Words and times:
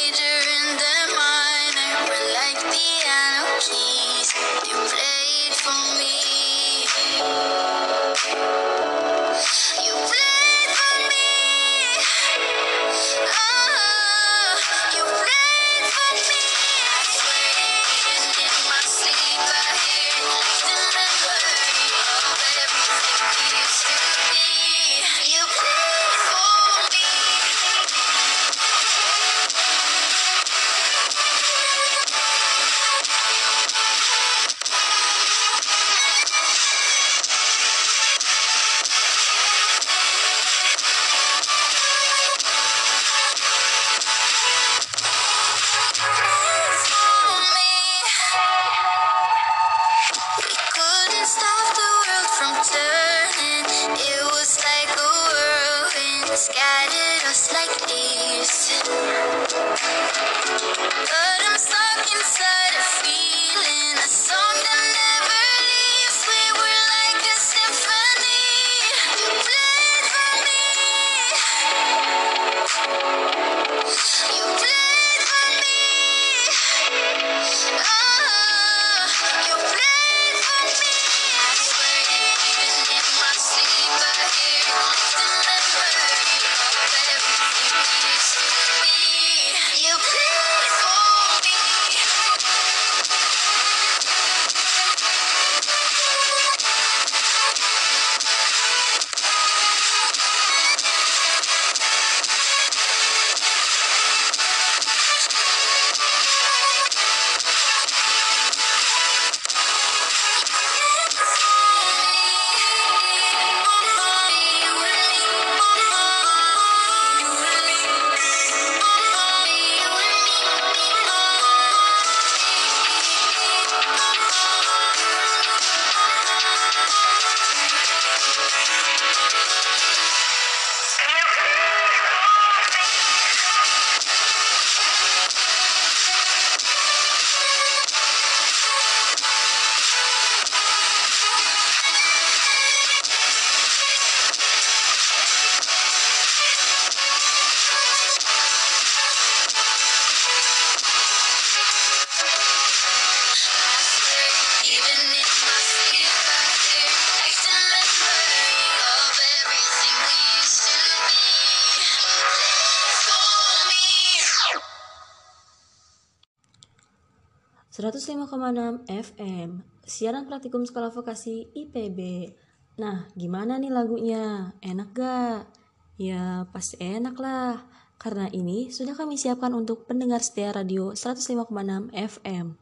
...105,6 167.81 168.85
FM... 168.85 169.65
...siaran 169.81 170.29
praktikum 170.29 170.61
sekolah 170.61 170.93
vokasi 170.93 171.49
IPB... 171.57 172.29
...nah 172.77 173.09
gimana 173.17 173.57
nih 173.57 173.73
lagunya? 173.73 174.53
Enak 174.61 174.89
gak? 174.93 175.49
Ya 175.97 176.45
pasti 176.53 176.77
enak 176.77 177.17
lah... 177.17 177.65
...karena 177.97 178.29
ini 178.29 178.69
sudah 178.69 178.93
kami 178.93 179.17
siapkan 179.17 179.57
untuk 179.57 179.89
pendengar 179.89 180.21
setia 180.21 180.53
radio 180.53 180.93
105,6 180.93 181.89
FM... 181.89 182.61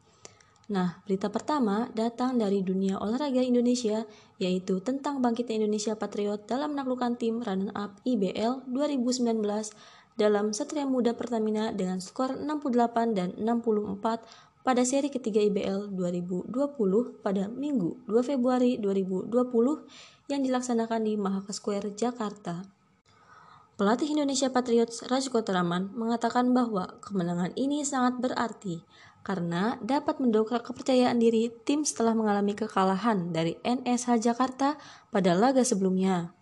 Nah, 0.70 1.02
berita 1.02 1.26
pertama 1.34 1.90
datang 1.98 2.38
dari 2.38 2.62
dunia 2.62 2.94
olahraga 3.02 3.42
Indonesia, 3.42 4.06
yaitu 4.38 4.78
tentang 4.78 5.18
bangkitnya 5.18 5.66
Indonesia 5.66 5.98
Patriot 5.98 6.46
dalam 6.46 6.78
menaklukkan 6.78 7.18
tim 7.18 7.42
runner-up 7.42 7.98
IBL 8.06 8.70
2019 8.70 9.42
dalam 10.14 10.54
Satria 10.54 10.86
Muda 10.86 11.18
Pertamina 11.18 11.74
dengan 11.74 11.98
skor 11.98 12.38
68 12.38 13.18
dan 13.18 13.34
64 13.34 14.49
pada 14.60 14.84
seri 14.84 15.08
ketiga 15.08 15.40
IBL 15.40 15.96
2020 15.96 16.52
pada 17.24 17.48
Minggu 17.48 18.04
2 18.04 18.20
Februari 18.20 18.76
2020 18.76 19.32
yang 20.28 20.40
dilaksanakan 20.44 21.00
di 21.08 21.16
Mahaka 21.16 21.52
Square, 21.56 21.96
Jakarta. 21.96 22.62
Pelatih 23.80 24.12
Indonesia 24.12 24.52
Patriots 24.52 25.00
Rajko 25.08 25.40
Teraman 25.40 25.88
mengatakan 25.96 26.52
bahwa 26.52 27.00
kemenangan 27.00 27.56
ini 27.56 27.80
sangat 27.80 28.20
berarti 28.20 28.84
karena 29.24 29.80
dapat 29.80 30.20
mendongkrak 30.20 30.64
kepercayaan 30.68 31.16
diri 31.16 31.48
tim 31.64 31.84
setelah 31.84 32.12
mengalami 32.12 32.52
kekalahan 32.52 33.32
dari 33.32 33.56
NSH 33.64 34.20
Jakarta 34.20 34.76
pada 35.08 35.32
laga 35.32 35.64
sebelumnya. 35.64 36.36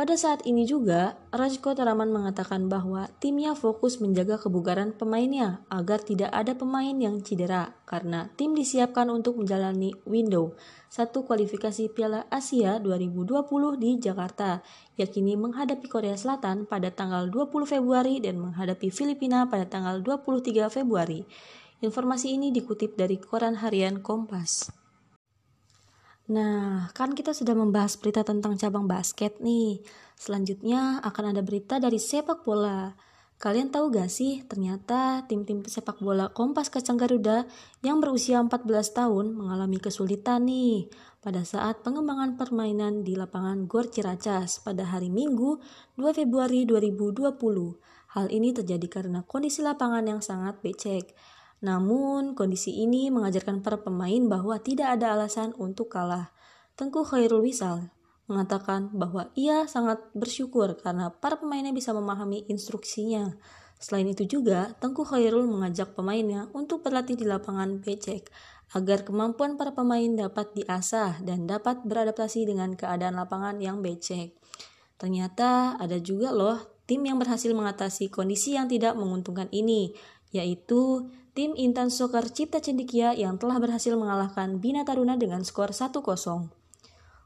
Pada 0.00 0.16
saat 0.16 0.48
ini 0.48 0.64
juga, 0.64 1.20
Rajko 1.28 1.76
Taraman 1.76 2.08
mengatakan 2.08 2.72
bahwa 2.72 3.12
timnya 3.20 3.52
fokus 3.52 4.00
menjaga 4.00 4.40
kebugaran 4.40 4.96
pemainnya 4.96 5.60
agar 5.68 6.00
tidak 6.00 6.32
ada 6.32 6.56
pemain 6.56 6.96
yang 6.96 7.20
cedera 7.20 7.76
karena 7.84 8.32
tim 8.32 8.56
disiapkan 8.56 9.12
untuk 9.12 9.36
menjalani 9.36 9.92
window 10.08 10.56
satu 10.88 11.28
kualifikasi 11.28 11.92
Piala 11.92 12.24
Asia 12.32 12.80
2020 12.80 13.44
di 13.76 14.00
Jakarta, 14.00 14.64
yakini 14.96 15.36
menghadapi 15.36 15.84
Korea 15.84 16.16
Selatan 16.16 16.64
pada 16.64 16.88
tanggal 16.88 17.28
20 17.28 17.68
Februari 17.68 18.24
dan 18.24 18.40
menghadapi 18.40 18.88
Filipina 18.88 19.52
pada 19.52 19.68
tanggal 19.68 20.00
23 20.00 20.72
Februari. 20.72 21.28
Informasi 21.84 22.40
ini 22.40 22.48
dikutip 22.56 22.96
dari 22.96 23.20
koran 23.20 23.60
harian 23.60 24.00
Kompas. 24.00 24.79
Nah, 26.30 26.86
kan 26.94 27.18
kita 27.18 27.34
sudah 27.34 27.58
membahas 27.58 27.98
berita 27.98 28.22
tentang 28.22 28.54
cabang 28.54 28.86
basket 28.86 29.42
nih. 29.42 29.82
Selanjutnya 30.14 31.02
akan 31.02 31.34
ada 31.34 31.42
berita 31.42 31.82
dari 31.82 31.98
sepak 31.98 32.46
bola. 32.46 32.94
Kalian 33.40 33.72
tahu 33.72 33.90
gak 33.90 34.12
sih, 34.12 34.44
ternyata 34.46 35.24
tim-tim 35.26 35.64
sepak 35.64 35.98
bola 35.98 36.30
Kompas 36.30 36.70
Kacang 36.70 37.00
Garuda 37.00 37.48
yang 37.80 37.98
berusia 37.98 38.36
14 38.36 38.62
tahun 38.92 39.32
mengalami 39.32 39.80
kesulitan 39.80 40.44
nih 40.44 40.92
pada 41.24 41.42
saat 41.42 41.80
pengembangan 41.80 42.36
permainan 42.36 43.00
di 43.02 43.16
lapangan 43.16 43.64
Gor 43.64 43.88
Ciracas 43.88 44.60
pada 44.60 44.86
hari 44.86 45.08
Minggu 45.08 45.58
2 45.96 46.14
Februari 46.14 46.62
2020. 46.68 47.32
Hal 48.14 48.26
ini 48.28 48.54
terjadi 48.54 48.86
karena 48.86 49.24
kondisi 49.24 49.64
lapangan 49.64 50.04
yang 50.04 50.20
sangat 50.20 50.60
becek. 50.62 51.16
Namun, 51.60 52.32
kondisi 52.32 52.80
ini 52.80 53.12
mengajarkan 53.12 53.60
para 53.60 53.80
pemain 53.80 54.20
bahwa 54.24 54.56
tidak 54.60 54.96
ada 54.96 55.12
alasan 55.12 55.52
untuk 55.60 55.92
kalah. 55.92 56.32
Tengku 56.76 57.04
Khairul 57.04 57.44
Wisal 57.44 57.92
mengatakan 58.30 58.88
bahwa 58.94 59.28
ia 59.36 59.66
sangat 59.66 60.00
bersyukur 60.16 60.78
karena 60.80 61.12
para 61.12 61.36
pemainnya 61.36 61.74
bisa 61.74 61.92
memahami 61.92 62.48
instruksinya. 62.48 63.36
Selain 63.76 64.08
itu 64.08 64.24
juga, 64.24 64.72
Tengku 64.80 65.04
Khairul 65.04 65.44
mengajak 65.50 65.92
pemainnya 65.92 66.48
untuk 66.56 66.80
berlatih 66.80 67.20
di 67.20 67.28
lapangan 67.28 67.84
becek 67.84 68.32
agar 68.70 69.02
kemampuan 69.02 69.58
para 69.58 69.74
pemain 69.74 70.06
dapat 70.14 70.54
diasah 70.54 71.20
dan 71.26 71.50
dapat 71.50 71.82
beradaptasi 71.82 72.46
dengan 72.46 72.78
keadaan 72.78 73.18
lapangan 73.18 73.58
yang 73.58 73.82
becek. 73.82 74.38
Ternyata 74.94 75.74
ada 75.80 75.98
juga 75.98 76.30
loh 76.30 76.60
tim 76.86 77.02
yang 77.02 77.18
berhasil 77.18 77.50
mengatasi 77.50 78.12
kondisi 78.14 78.54
yang 78.54 78.70
tidak 78.70 78.94
menguntungkan 78.94 79.50
ini, 79.50 79.90
yaitu 80.30 81.10
tim 81.40 81.56
Intan 81.56 81.88
Soccer 81.88 82.28
Cipta 82.28 82.60
Cendikia 82.60 83.16
yang 83.16 83.40
telah 83.40 83.56
berhasil 83.56 83.96
mengalahkan 83.96 84.60
Bina 84.60 84.84
Taruna 84.84 85.16
dengan 85.16 85.40
skor 85.40 85.72
1-0. 85.72 86.04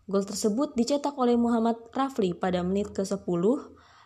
Gol 0.07 0.23
tersebut 0.23 0.71
dicetak 0.79 1.19
oleh 1.19 1.35
Muhammad 1.35 1.83
Rafli 1.91 2.31
pada 2.31 2.63
menit 2.63 2.95
ke-10. 2.95 3.43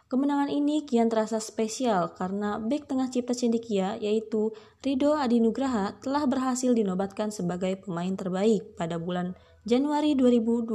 Kemenangan 0.08 0.48
ini 0.48 0.88
kian 0.88 1.12
terasa 1.12 1.44
spesial 1.44 2.16
karena 2.16 2.56
bek 2.56 2.88
tengah 2.88 3.12
Cipta 3.12 3.36
Cendikia 3.36 4.00
yaitu 4.00 4.56
Rido 4.80 5.12
Adinugraha 5.12 6.00
telah 6.00 6.24
berhasil 6.24 6.72
dinobatkan 6.72 7.28
sebagai 7.28 7.76
pemain 7.76 8.16
terbaik 8.16 8.80
pada 8.80 8.96
bulan 8.96 9.36
Januari 9.68 10.16
2020. 10.16 10.72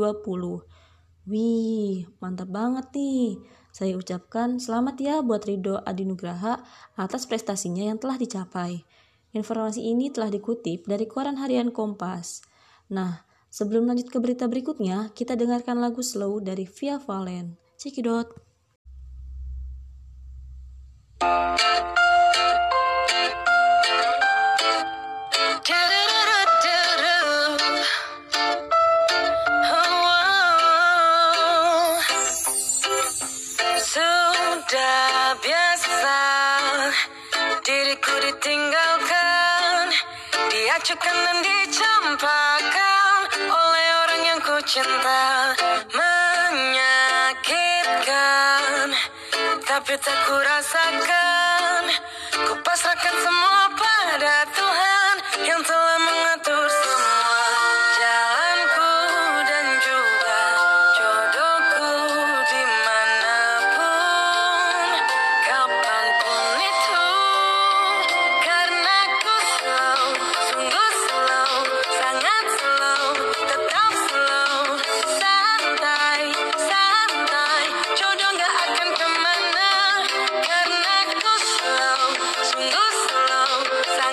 Wih, 1.25 2.05
mantap 2.21 2.53
banget 2.53 2.85
nih. 2.93 3.41
Saya 3.73 3.97
ucapkan 3.97 4.61
selamat 4.61 4.95
ya 5.01 5.15
buat 5.25 5.41
Rido 5.41 5.81
Adinugraha 5.81 6.61
atas 6.93 7.25
prestasinya 7.25 7.81
yang 7.81 7.97
telah 7.97 8.21
dicapai. 8.21 8.85
Informasi 9.33 9.81
ini 9.81 10.13
telah 10.13 10.29
dikutip 10.29 10.85
dari 10.85 11.09
koran 11.09 11.41
harian 11.41 11.73
Kompas. 11.73 12.45
Nah, 12.93 13.25
sebelum 13.49 13.89
lanjut 13.89 14.13
ke 14.13 14.21
berita 14.21 14.45
berikutnya, 14.45 15.09
kita 15.17 15.33
dengarkan 15.33 15.81
lagu 15.81 16.05
slow 16.05 16.37
dari 16.37 16.69
Via 16.69 17.01
Valen. 17.01 17.57
Cekidot. 17.81 18.29
Sudah 21.23 22.02
Diacukan 40.93 41.25
dan 41.25 41.41
dicampakkan 41.41 43.25
oleh 43.49 43.87
orang 44.05 44.21
yang 44.29 44.37
ku 44.45 44.61
cinta 44.61 45.49
Menyakitkan 45.89 46.93
Tapi 49.65 49.93
tak 49.97 50.17
ku 50.29 50.37
rasakan 50.37 51.97
Ku 52.45 52.53
pasrahkan 52.61 53.15
semua 53.25 53.73
pada 53.73 54.45
Tuhan 54.53 55.17
Yang 55.41 55.65
telah 55.65 55.82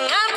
Sangat 0.01 0.30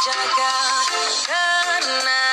jaga 0.00 0.52
Karena 1.28 2.31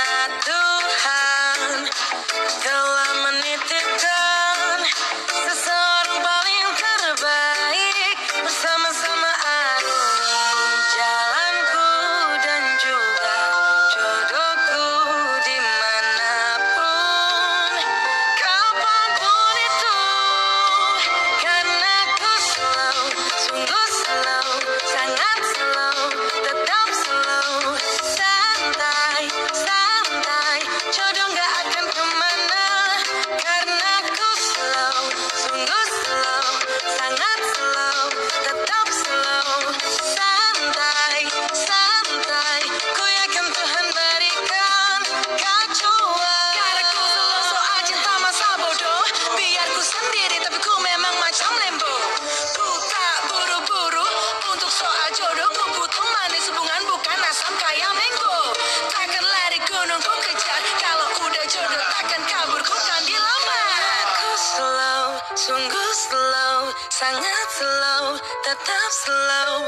tetap 68.50 68.92
slow. 69.06 69.62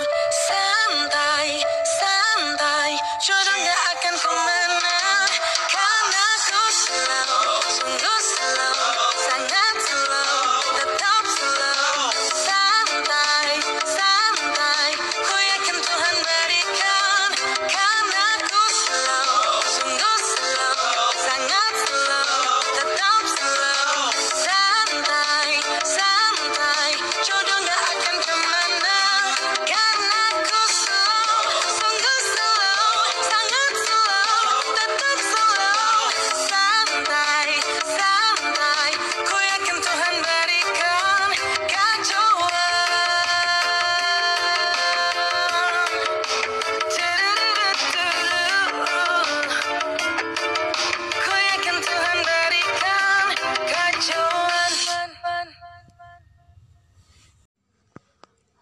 Santai, 0.49 1.61
santai. 1.85 2.91
Jodoh 3.21 3.57
gak 3.61 3.81
akan 3.93 4.15
kemana 4.17 4.80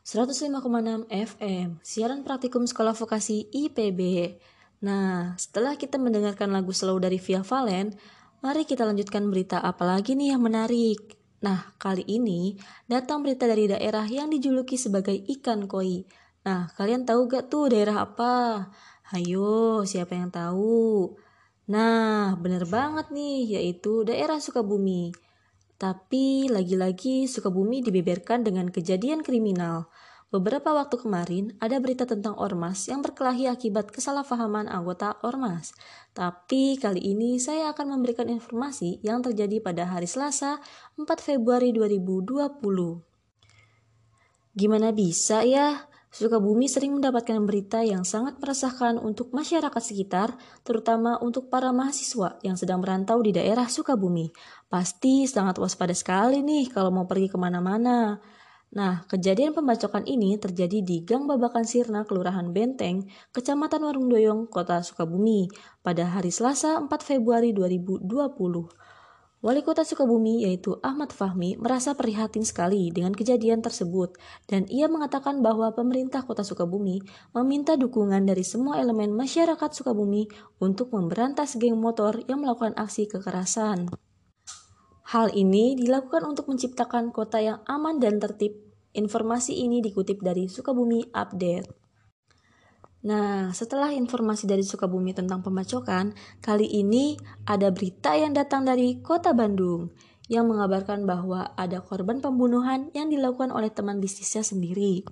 105,6 0.10 1.06
FM, 1.06 1.78
siaran 1.86 2.26
praktikum 2.26 2.66
sekolah 2.66 2.98
vokasi 2.98 3.46
IPB. 3.54 4.02
Nah, 4.82 5.38
setelah 5.38 5.78
kita 5.78 6.02
mendengarkan 6.02 6.50
lagu 6.50 6.74
slow 6.74 6.98
dari 6.98 7.22
Via 7.22 7.46
Valen, 7.46 7.94
mari 8.42 8.66
kita 8.66 8.90
lanjutkan 8.90 9.30
berita 9.30 9.62
apa 9.62 9.86
lagi 9.86 10.18
nih 10.18 10.34
yang 10.34 10.42
menarik. 10.42 11.14
Nah, 11.46 11.78
kali 11.78 12.10
ini 12.10 12.58
datang 12.90 13.22
berita 13.22 13.46
dari 13.46 13.70
daerah 13.70 14.10
yang 14.10 14.34
dijuluki 14.34 14.82
sebagai 14.82 15.14
ikan 15.14 15.70
koi. 15.70 16.02
Nah, 16.42 16.74
kalian 16.74 17.06
tahu 17.06 17.30
gak 17.30 17.54
tuh 17.54 17.70
daerah 17.70 18.02
apa? 18.10 18.66
Hayo, 19.14 19.86
siapa 19.86 20.18
yang 20.18 20.34
tahu? 20.34 21.14
Nah, 21.70 22.34
bener 22.34 22.66
banget 22.66 23.14
nih, 23.14 23.62
yaitu 23.62 24.02
daerah 24.02 24.42
Sukabumi. 24.42 25.29
Tapi 25.80 26.52
lagi-lagi 26.52 27.24
Sukabumi 27.24 27.80
dibeberkan 27.80 28.44
dengan 28.44 28.68
kejadian 28.68 29.24
kriminal. 29.24 29.88
Beberapa 30.30 30.76
waktu 30.78 31.02
kemarin 31.02 31.58
ada 31.58 31.82
berita 31.82 32.06
tentang 32.06 32.38
Ormas 32.38 32.86
yang 32.86 33.02
berkelahi 33.02 33.50
akibat 33.50 33.90
kesalahpahaman 33.90 34.70
anggota 34.70 35.18
Ormas. 35.26 35.74
Tapi 36.14 36.78
kali 36.78 37.02
ini 37.02 37.42
saya 37.42 37.74
akan 37.74 37.98
memberikan 37.98 38.30
informasi 38.30 39.02
yang 39.02 39.26
terjadi 39.26 39.58
pada 39.58 39.90
hari 39.90 40.06
Selasa 40.06 40.62
4 41.02 41.10
Februari 41.18 41.74
2020. 41.74 42.62
Gimana 44.54 44.94
bisa 44.94 45.42
ya? 45.42 45.89
Sukabumi 46.10 46.66
sering 46.66 46.98
mendapatkan 46.98 47.38
berita 47.46 47.86
yang 47.86 48.02
sangat 48.02 48.42
meresahkan 48.42 48.98
untuk 48.98 49.30
masyarakat 49.30 49.78
sekitar, 49.78 50.34
terutama 50.66 51.22
untuk 51.22 51.54
para 51.54 51.70
mahasiswa 51.70 52.42
yang 52.42 52.58
sedang 52.58 52.82
merantau 52.82 53.22
di 53.22 53.30
daerah 53.30 53.70
Sukabumi. 53.70 54.34
Pasti 54.74 55.30
sangat 55.30 55.62
waspada 55.62 55.94
sekali 55.94 56.42
nih 56.42 56.74
kalau 56.74 56.90
mau 56.90 57.06
pergi 57.06 57.30
ke 57.30 57.38
mana-mana. 57.38 58.18
Nah, 58.70 59.06
kejadian 59.06 59.54
pembacokan 59.54 60.06
ini 60.06 60.38
terjadi 60.38 60.82
di 60.82 61.02
Gang 61.02 61.30
Babakan 61.30 61.66
Sirna, 61.66 62.06
Kelurahan 62.06 62.54
Benteng, 62.54 63.06
Kecamatan 63.34 63.82
Warungdoyong, 63.82 64.50
Kota 64.50 64.82
Sukabumi, 64.82 65.50
pada 65.86 66.06
hari 66.10 66.34
Selasa 66.34 66.78
4 66.78 66.90
Februari 67.02 67.54
2020. 67.54 68.89
Wali 69.40 69.64
Kota 69.64 69.88
Sukabumi 69.88 70.44
yaitu 70.44 70.76
Ahmad 70.84 71.16
Fahmi 71.16 71.56
merasa 71.56 71.96
prihatin 71.96 72.44
sekali 72.44 72.92
dengan 72.92 73.16
kejadian 73.16 73.64
tersebut 73.64 74.20
dan 74.52 74.68
ia 74.68 74.92
mengatakan 74.92 75.40
bahwa 75.40 75.72
pemerintah 75.72 76.28
Kota 76.28 76.44
Sukabumi 76.44 77.00
meminta 77.32 77.80
dukungan 77.80 78.28
dari 78.28 78.44
semua 78.44 78.84
elemen 78.84 79.16
masyarakat 79.16 79.72
Sukabumi 79.72 80.28
untuk 80.60 80.92
memberantas 80.92 81.56
geng 81.56 81.80
motor 81.80 82.20
yang 82.28 82.44
melakukan 82.44 82.76
aksi 82.76 83.08
kekerasan. 83.08 83.88
Hal 85.08 85.32
ini 85.32 85.72
dilakukan 85.80 86.28
untuk 86.28 86.52
menciptakan 86.52 87.16
kota 87.16 87.40
yang 87.40 87.64
aman 87.64 87.96
dan 88.04 88.20
tertib. 88.20 88.60
Informasi 88.92 89.56
ini 89.56 89.80
dikutip 89.80 90.20
dari 90.20 90.52
Sukabumi 90.52 91.16
Update. 91.16 91.89
Nah, 93.00 93.56
setelah 93.56 93.96
informasi 93.96 94.44
dari 94.44 94.60
Sukabumi 94.60 95.16
tentang 95.16 95.40
pembacokan, 95.40 96.12
kali 96.44 96.68
ini 96.68 97.16
ada 97.48 97.72
berita 97.72 98.12
yang 98.20 98.36
datang 98.36 98.68
dari 98.68 99.00
Kota 99.00 99.32
Bandung 99.32 99.96
yang 100.28 100.46
mengabarkan 100.46 101.08
bahwa 101.08 101.56
ada 101.56 101.80
korban 101.80 102.20
pembunuhan 102.20 102.92
yang 102.92 103.08
dilakukan 103.08 103.56
oleh 103.56 103.72
teman 103.72 104.04
bisnisnya 104.04 104.44
sendiri. 104.44 105.08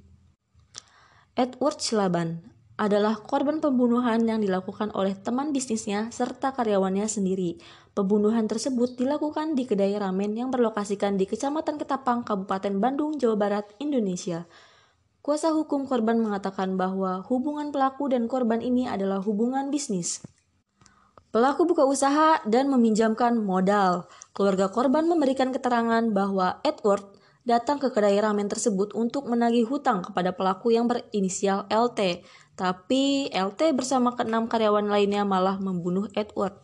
Edward 1.34 1.79
Silaban 1.79 2.53
adalah 2.77 3.17
korban 3.17 3.58
pembunuhan 3.58 4.22
yang 4.29 4.38
dilakukan 4.38 4.94
oleh 4.94 5.17
teman 5.17 5.50
bisnisnya 5.50 6.13
serta 6.13 6.53
karyawannya 6.53 7.10
sendiri. 7.10 7.58
Pembunuhan 7.98 8.46
tersebut 8.46 8.94
dilakukan 8.94 9.58
di 9.58 9.65
kedai 9.65 9.98
ramen 9.98 10.38
yang 10.38 10.53
berlokasikan 10.53 11.17
di 11.17 11.25
Kecamatan 11.25 11.82
Ketapang, 11.82 12.22
Kabupaten 12.22 12.77
Bandung, 12.77 13.17
Jawa 13.17 13.34
Barat, 13.34 13.65
Indonesia. 13.82 14.46
Kuasa 15.28 15.52
hukum 15.52 15.84
korban 15.84 16.24
mengatakan 16.24 16.80
bahwa 16.80 17.20
hubungan 17.28 17.76
pelaku 17.76 18.08
dan 18.08 18.32
korban 18.32 18.64
ini 18.64 18.88
adalah 18.88 19.20
hubungan 19.20 19.68
bisnis. 19.68 20.24
Pelaku 21.36 21.68
buka 21.68 21.84
usaha 21.84 22.40
dan 22.48 22.72
meminjamkan 22.72 23.36
modal. 23.36 24.08
Keluarga 24.32 24.72
korban 24.72 25.04
memberikan 25.04 25.52
keterangan 25.52 26.00
bahwa 26.16 26.64
Edward 26.64 27.04
datang 27.44 27.76
ke 27.76 27.92
kedai 27.92 28.16
ramen 28.24 28.48
tersebut 28.48 28.96
untuk 28.96 29.28
menagih 29.28 29.68
hutang 29.68 30.00
kepada 30.00 30.32
pelaku 30.32 30.72
yang 30.72 30.88
berinisial 30.88 31.68
LT. 31.68 32.24
Tapi 32.56 33.28
LT 33.28 33.76
bersama 33.76 34.16
keenam 34.16 34.48
karyawan 34.48 34.88
lainnya 34.88 35.28
malah 35.28 35.60
membunuh 35.60 36.08
Edward. 36.16 36.56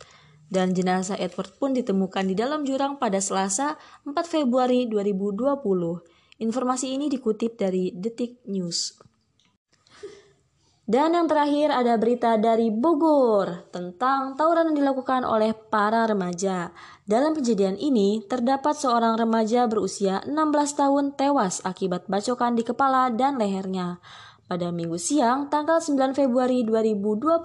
Dan 0.47 0.71
jenazah 0.71 1.19
Edward 1.19 1.51
pun 1.59 1.75
ditemukan 1.75 2.31
di 2.31 2.39
dalam 2.39 2.63
jurang 2.63 2.95
pada 2.95 3.19
Selasa 3.19 3.75
4 4.07 4.15
Februari 4.23 4.87
2020. 4.87 6.12
Informasi 6.41 6.97
ini 6.97 7.11
dikutip 7.11 7.59
dari 7.59 7.93
Detik 7.93 8.41
News. 8.49 9.03
Dan 10.83 11.15
yang 11.15 11.31
terakhir 11.31 11.71
ada 11.71 11.95
berita 11.95 12.35
dari 12.35 12.67
Bogor 12.67 13.71
tentang 13.71 14.35
tawuran 14.35 14.75
yang 14.75 14.83
dilakukan 14.83 15.23
oleh 15.23 15.55
para 15.55 16.03
remaja. 16.03 16.75
Dalam 17.07 17.31
kejadian 17.31 17.79
ini, 17.79 18.19
terdapat 18.27 18.75
seorang 18.75 19.15
remaja 19.15 19.63
berusia 19.71 20.19
16 20.27 20.35
tahun 20.75 21.05
tewas 21.15 21.63
akibat 21.63 22.11
bacokan 22.11 22.59
di 22.59 22.67
kepala 22.67 23.07
dan 23.15 23.39
lehernya. 23.39 24.03
Pada 24.53 24.69
minggu 24.69 25.01
siang, 25.01 25.49
tanggal 25.49 25.81
9 25.81 26.13
Februari 26.13 26.61
2020, 26.61 27.41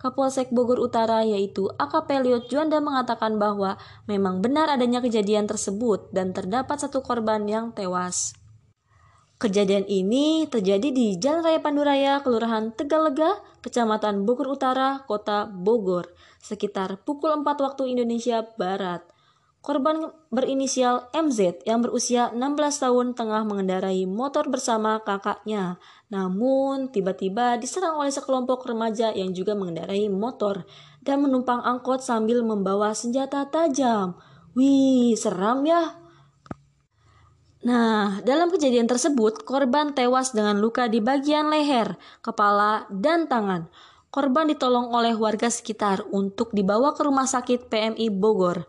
Kapolsek 0.00 0.48
Bogor 0.48 0.80
Utara 0.80 1.20
yaitu 1.20 1.68
AKP 1.68 2.16
Liot 2.24 2.48
Juanda 2.48 2.80
mengatakan 2.80 3.36
bahwa 3.36 3.76
memang 4.08 4.40
benar 4.40 4.72
adanya 4.72 5.04
kejadian 5.04 5.44
tersebut 5.44 6.08
dan 6.16 6.32
terdapat 6.32 6.80
satu 6.80 7.04
korban 7.04 7.44
yang 7.44 7.76
tewas. 7.76 8.32
Kejadian 9.36 9.84
ini 9.84 10.48
terjadi 10.48 10.88
di 10.88 11.20
Jalan 11.20 11.44
Raya 11.44 11.60
Panduraya, 11.60 12.24
Kelurahan 12.24 12.72
Tegalega, 12.72 13.36
Kecamatan 13.60 14.24
Bogor 14.24 14.48
Utara, 14.48 15.04
Kota 15.04 15.44
Bogor, 15.44 16.08
sekitar 16.40 17.04
pukul 17.04 17.36
4 17.36 17.44
waktu 17.44 17.92
Indonesia 17.92 18.48
Barat. 18.56 19.04
Korban 19.60 20.08
berinisial 20.32 21.12
MZ 21.12 21.68
yang 21.68 21.84
berusia 21.84 22.32
16 22.32 22.80
tahun 22.80 23.12
tengah 23.12 23.44
mengendarai 23.44 24.08
motor 24.08 24.48
bersama 24.48 25.04
kakaknya. 25.04 25.76
Namun, 26.08 26.88
tiba-tiba 26.88 27.60
diserang 27.60 28.00
oleh 28.00 28.08
sekelompok 28.08 28.64
remaja 28.64 29.12
yang 29.12 29.36
juga 29.36 29.52
mengendarai 29.52 30.08
motor 30.08 30.64
dan 31.04 31.20
menumpang 31.20 31.60
angkot 31.60 32.00
sambil 32.00 32.40
membawa 32.40 32.96
senjata 32.96 33.44
tajam. 33.52 34.16
Wih, 34.56 35.12
seram 35.12 35.60
ya. 35.68 36.00
Nah, 37.60 38.24
dalam 38.24 38.48
kejadian 38.48 38.88
tersebut, 38.88 39.44
korban 39.44 39.92
tewas 39.92 40.32
dengan 40.32 40.56
luka 40.56 40.88
di 40.88 41.04
bagian 41.04 41.52
leher, 41.52 42.00
kepala, 42.24 42.88
dan 42.88 43.28
tangan. 43.28 43.68
Korban 44.08 44.48
ditolong 44.48 44.88
oleh 44.90 45.12
warga 45.12 45.52
sekitar 45.52 46.08
untuk 46.08 46.56
dibawa 46.56 46.96
ke 46.96 47.04
rumah 47.04 47.28
sakit 47.28 47.68
PMI 47.68 48.08
Bogor. 48.08 48.64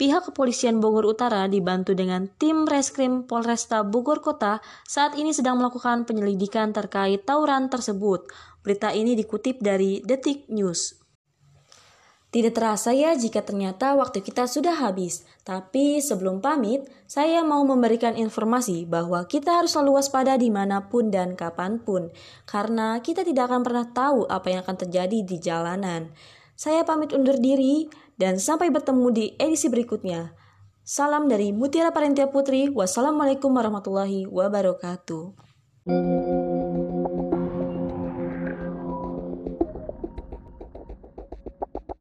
Pihak 0.00 0.32
kepolisian 0.32 0.80
Bogor 0.80 1.04
Utara 1.04 1.44
dibantu 1.46 1.92
dengan 1.92 2.24
tim 2.40 2.64
reskrim 2.64 3.28
Polresta 3.28 3.84
Bogor 3.84 4.24
Kota 4.24 4.64
saat 4.88 5.14
ini 5.20 5.36
sedang 5.36 5.60
melakukan 5.60 6.08
penyelidikan 6.08 6.72
terkait 6.72 7.28
tawuran 7.28 7.68
tersebut. 7.68 8.24
Berita 8.64 8.88
ini 8.96 9.12
dikutip 9.12 9.60
dari 9.60 10.00
Detik 10.00 10.48
News. 10.48 11.02
Tidak 12.32 12.56
terasa 12.56 12.96
ya 12.96 13.12
jika 13.12 13.44
ternyata 13.44 13.92
waktu 13.92 14.24
kita 14.24 14.48
sudah 14.48 14.80
habis. 14.80 15.28
Tapi 15.44 16.00
sebelum 16.00 16.40
pamit, 16.40 16.88
saya 17.04 17.44
mau 17.44 17.60
memberikan 17.60 18.16
informasi 18.16 18.88
bahwa 18.88 19.28
kita 19.28 19.60
harus 19.60 19.76
selalu 19.76 20.00
waspada 20.00 20.40
di 20.40 20.48
mana 20.48 20.88
pun 20.88 21.12
dan 21.12 21.36
kapan 21.36 21.76
pun. 21.76 22.08
Karena 22.48 22.96
kita 23.04 23.20
tidak 23.20 23.52
akan 23.52 23.60
pernah 23.60 23.84
tahu 23.92 24.24
apa 24.32 24.48
yang 24.48 24.64
akan 24.64 24.76
terjadi 24.80 25.18
di 25.20 25.36
jalanan. 25.36 26.08
Saya 26.56 26.88
pamit 26.88 27.12
undur 27.12 27.36
diri 27.36 27.92
dan 28.20 28.36
sampai 28.36 28.68
bertemu 28.68 29.08
di 29.12 29.24
edisi 29.40 29.68
berikutnya. 29.72 30.32
Salam 30.82 31.30
dari 31.30 31.54
Mutiara 31.54 31.94
Parentia 31.94 32.26
Putri. 32.26 32.66
Wassalamualaikum 32.66 33.54
warahmatullahi 33.54 34.26
wabarakatuh. 34.26 35.22